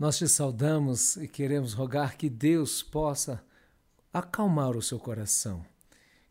[0.00, 3.44] Nós te saudamos e queremos rogar que Deus possa
[4.10, 5.62] acalmar o seu coração,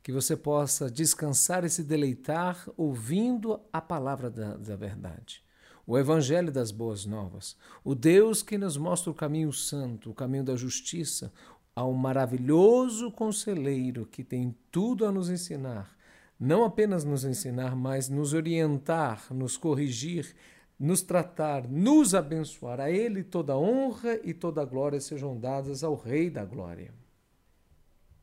[0.01, 5.43] que você possa descansar e se deleitar ouvindo a palavra da, da verdade,
[5.85, 10.45] o Evangelho das Boas Novas, o Deus que nos mostra o caminho santo, o caminho
[10.45, 11.31] da justiça,
[11.75, 15.95] ao maravilhoso conselheiro que tem tudo a nos ensinar,
[16.39, 20.35] não apenas nos ensinar, mas nos orientar, nos corrigir,
[20.79, 22.79] nos tratar, nos abençoar.
[22.79, 26.93] A Ele toda honra e toda glória sejam dadas ao Rei da Glória.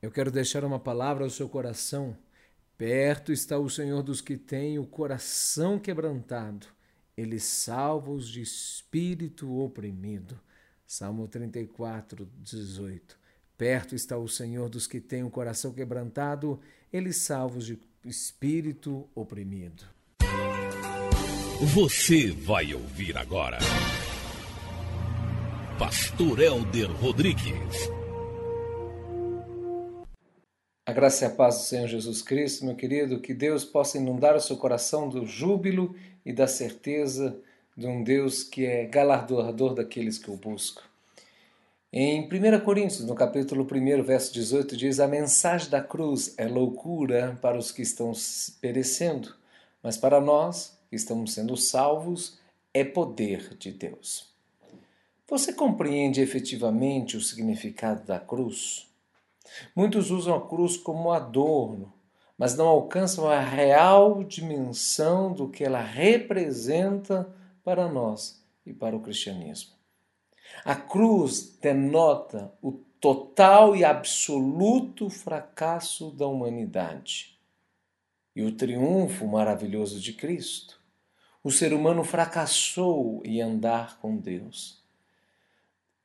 [0.00, 2.16] Eu quero deixar uma palavra ao seu coração.
[2.78, 6.66] Perto está o Senhor dos que têm o coração quebrantado.
[7.16, 10.38] Ele salva os de espírito oprimido.
[10.86, 13.18] Salmo 34, 18.
[13.56, 16.60] Perto está o Senhor dos que têm o coração quebrantado,
[16.92, 19.95] ele salva os de espírito oprimido.
[21.58, 23.56] Você vai ouvir agora.
[25.78, 27.90] Pastor Elder Rodrigues.
[30.84, 34.36] A graça e a paz do Senhor Jesus Cristo, meu querido, que Deus possa inundar
[34.36, 37.34] o seu coração do júbilo e da certeza
[37.74, 40.82] de um Deus que é galardoador daqueles que o buscam.
[41.90, 47.38] Em 1 Coríntios, no capítulo 1, verso 18, diz: A mensagem da cruz é loucura
[47.40, 48.12] para os que estão
[48.60, 49.34] perecendo,
[49.82, 52.38] mas para nós, estamos sendo salvos,
[52.72, 54.34] é poder de Deus.
[55.28, 58.88] Você compreende efetivamente o significado da cruz?
[59.74, 61.92] Muitos usam a cruz como adorno,
[62.38, 67.28] mas não alcançam a real dimensão do que ela representa
[67.64, 69.72] para nós e para o cristianismo.
[70.64, 77.36] A cruz denota o total e absoluto fracasso da humanidade
[78.34, 80.75] e o triunfo maravilhoso de Cristo.
[81.46, 84.82] O ser humano fracassou em andar com Deus.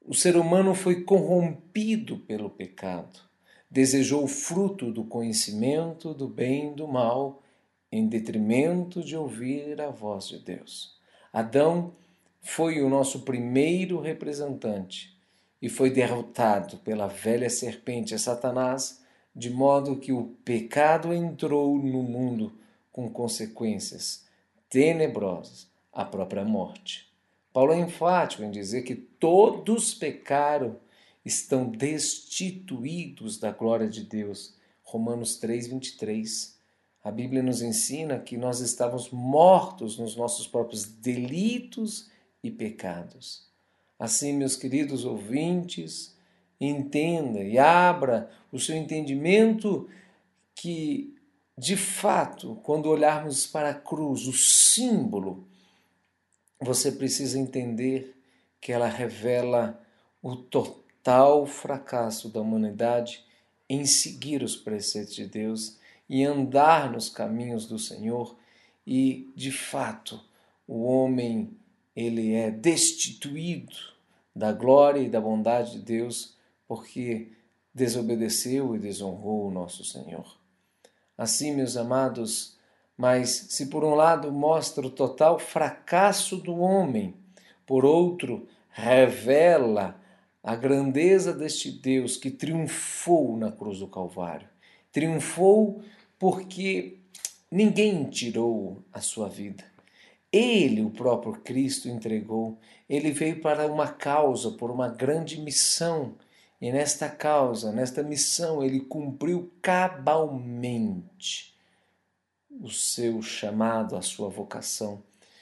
[0.05, 3.19] O ser humano foi corrompido pelo pecado,
[3.67, 7.41] desejou o fruto do conhecimento do bem e do mal,
[7.91, 10.95] em detrimento de ouvir a voz de Deus.
[11.33, 11.91] Adão
[12.39, 15.17] foi o nosso primeiro representante
[15.59, 19.01] e foi derrotado pela velha serpente, Satanás,
[19.35, 22.53] de modo que o pecado entrou no mundo
[22.91, 24.29] com consequências
[24.71, 27.11] tenebrosas, a própria morte.
[27.53, 30.77] Paulo é enfático em dizer que todos pecaram,
[31.23, 34.55] estão destituídos da glória de Deus.
[34.81, 36.57] Romanos 3, 23.
[37.03, 42.09] A Bíblia nos ensina que nós estávamos mortos nos nossos próprios delitos
[42.41, 43.49] e pecados.
[43.99, 46.15] Assim, meus queridos ouvintes,
[46.59, 49.89] entenda e abra o seu entendimento
[50.55, 51.15] que,
[51.61, 55.47] de fato, quando olharmos para a cruz, o símbolo,
[56.59, 58.19] você precisa entender
[58.59, 59.79] que ela revela
[60.23, 63.23] o total fracasso da humanidade
[63.69, 65.77] em seguir os preceitos de Deus
[66.09, 68.35] e andar nos caminhos do Senhor
[68.85, 70.19] e, de fato,
[70.67, 71.55] o homem
[71.95, 73.75] ele é destituído
[74.35, 76.35] da glória e da bondade de Deus
[76.67, 77.33] porque
[77.71, 80.40] desobedeceu e desonrou o nosso Senhor.
[81.21, 82.57] Assim, meus amados,
[82.97, 87.13] mas se por um lado mostra o total fracasso do homem,
[87.63, 90.01] por outro revela
[90.41, 94.49] a grandeza deste Deus que triunfou na cruz do Calvário.
[94.91, 95.83] Triunfou
[96.17, 96.97] porque
[97.51, 99.63] ninguém tirou a sua vida.
[100.31, 102.57] Ele, o próprio Cristo, entregou.
[102.89, 106.15] Ele veio para uma causa, por uma grande missão.
[106.61, 111.55] E nesta causa, nesta missão, ele cumpriu cabalmente
[112.61, 115.01] o seu chamado, a sua vocação.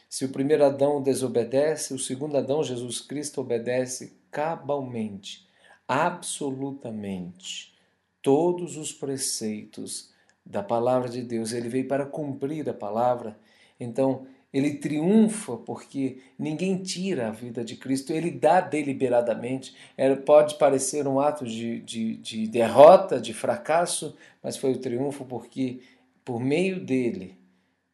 [0.10, 5.46] Se o primeiro Adão desobedece, o segundo Adão, Jesus Cristo, obedece cabalmente,
[5.86, 7.78] absolutamente,
[8.22, 10.10] todos os preceitos
[10.46, 11.52] da palavra de Deus.
[11.52, 13.38] Ele veio para cumprir a palavra.
[13.78, 19.76] Então, ele triunfa porque ninguém tira a vida de Cristo, ele dá deliberadamente.
[20.26, 25.82] pode parecer um ato de, de, de derrota, de fracasso, mas foi o triunfo porque,
[26.26, 27.38] por meio dele,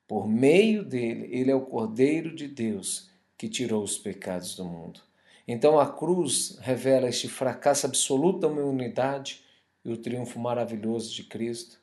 [0.08, 5.02] por meio dele, ele é o Cordeiro de Deus que tirou os pecados do mundo.
[5.48, 9.44] Então a cruz revela este fracasso absoluto da humanidade
[9.84, 11.80] e o triunfo maravilhoso de Cristo,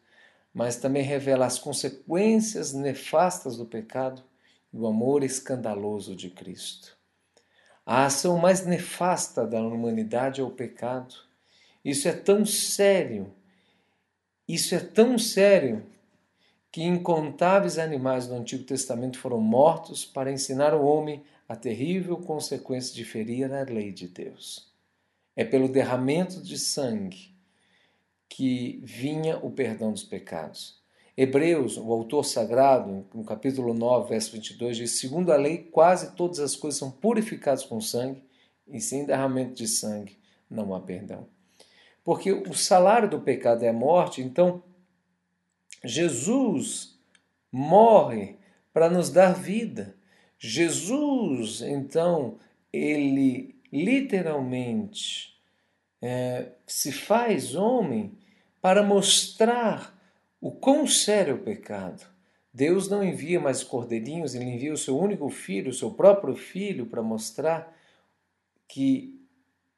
[0.52, 4.24] mas também revela as consequências nefastas do pecado
[4.72, 6.96] e o amor escandaloso de Cristo.
[7.84, 11.14] A ação mais nefasta da humanidade é o pecado.
[11.84, 13.34] Isso é tão sério,
[14.46, 15.84] isso é tão sério
[16.70, 22.94] que incontáveis animais do Antigo Testamento foram mortos para ensinar o homem a terrível consequência
[22.94, 24.72] de ferir a lei de Deus.
[25.36, 27.34] É pelo derramamento de sangue
[28.28, 30.81] que vinha o perdão dos pecados.
[31.16, 36.38] Hebreus, o autor sagrado, no capítulo 9, verso 22, diz: Segundo a lei, quase todas
[36.38, 38.22] as coisas são purificadas com sangue,
[38.66, 40.16] e sem derramamento de sangue
[40.48, 41.26] não há perdão.
[42.02, 44.62] Porque o salário do pecado é a morte, então
[45.84, 46.98] Jesus
[47.50, 48.36] morre
[48.72, 49.94] para nos dar vida.
[50.38, 52.38] Jesus, então,
[52.72, 55.38] ele literalmente
[56.00, 58.12] é, se faz homem
[58.60, 60.01] para mostrar
[60.42, 62.04] o quão sério é o pecado.
[62.52, 66.84] Deus não envia mais cordeirinhos, ele envia o seu único filho, o seu próprio filho,
[66.84, 67.74] para mostrar
[68.66, 69.22] que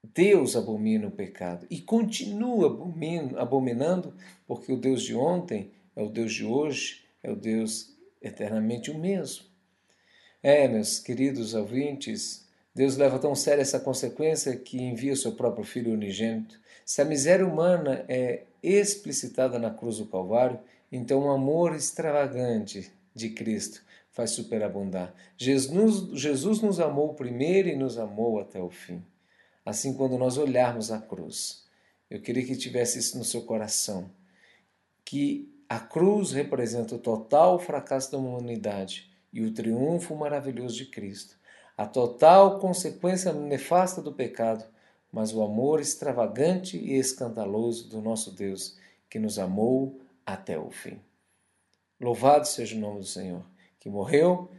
[0.02, 2.66] Deus abomina o pecado e continua
[3.36, 4.14] abominando,
[4.46, 8.98] porque o Deus de ontem é o Deus de hoje, é o Deus eternamente o
[8.98, 9.44] mesmo.
[10.42, 15.64] É, meus queridos ouvintes, Deus leva tão sério essa consequência que envia o seu próprio
[15.64, 16.58] Filho unigênito.
[16.84, 20.60] Se a miséria humana é explicitada na cruz do Calvário,
[20.90, 25.12] então o amor extravagante de Cristo faz superabundar.
[25.36, 29.04] Jesus, Jesus nos amou primeiro e nos amou até o fim.
[29.64, 31.64] Assim, quando nós olharmos a cruz,
[32.10, 34.10] eu queria que tivesse isso no seu coração,
[35.04, 41.36] que a cruz representa o total fracasso da humanidade e o triunfo maravilhoso de Cristo,
[41.76, 44.64] a total consequência nefasta do pecado,
[45.14, 48.76] mas o amor extravagante e escandaloso do nosso Deus,
[49.08, 50.98] que nos amou até o fim.
[52.00, 53.46] Louvado seja o nome do Senhor,
[53.78, 54.50] que morreu,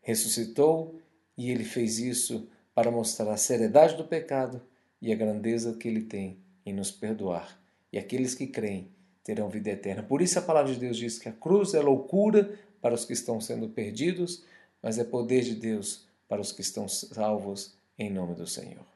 [0.00, 1.00] ressuscitou
[1.36, 4.62] e ele fez isso para mostrar a seriedade do pecado
[5.02, 7.60] e a grandeza que ele tem em nos perdoar.
[7.92, 8.92] E aqueles que creem
[9.24, 10.04] terão vida eterna.
[10.04, 13.14] Por isso a palavra de Deus diz que a cruz é loucura para os que
[13.14, 14.44] estão sendo perdidos,
[14.80, 18.93] mas é poder de Deus para os que estão salvos em nome do Senhor.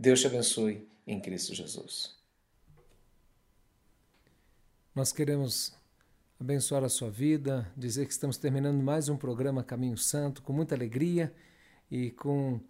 [0.00, 2.14] Deus te abençoe em Cristo Jesus.
[4.94, 5.74] Nós queremos
[6.38, 10.76] abençoar a sua vida, dizer que estamos terminando mais um programa Caminho Santo com muita
[10.76, 11.34] alegria
[11.90, 12.60] e com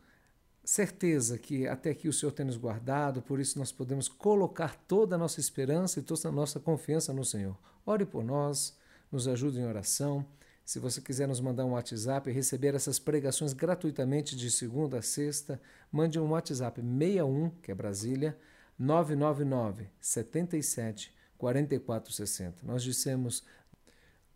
[0.64, 5.16] certeza que até aqui o Senhor tem nos guardado, por isso nós podemos colocar toda
[5.16, 7.58] a nossa esperança e toda a nossa confiança no Senhor.
[7.84, 8.74] Ore por nós,
[9.12, 10.24] nos ajude em oração.
[10.68, 15.02] Se você quiser nos mandar um WhatsApp e receber essas pregações gratuitamente de segunda a
[15.02, 15.58] sexta,
[15.90, 18.38] mande um WhatsApp 61, que é Brasília,
[18.78, 22.66] 999 77 4460.
[22.66, 23.42] Nós dissemos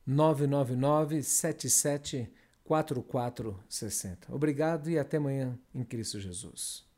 [0.07, 2.33] 999 77
[2.65, 4.35] 4460.
[4.35, 6.91] Obrigado e até amanhã em Cristo Jesus.